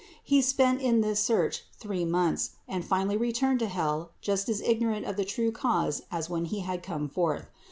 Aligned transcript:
He 0.23 0.41
spent 0.41 0.81
in 0.81 1.01
this 1.01 1.19
search 1.19 1.63
three 1.77 2.05
months 2.05 2.53
and 2.67 2.83
finally 2.83 3.17
returned 3.17 3.59
to 3.59 3.67
hell 3.67 4.13
just 4.19 4.49
as 4.49 4.59
ignorant 4.59 5.05
of 5.05 5.15
the 5.15 5.23
true 5.23 5.51
cause 5.51 6.01
as 6.11 6.27
when 6.27 6.45
he 6.45 6.61
had 6.61 6.81
come 6.81 7.07
forth. 7.07 7.45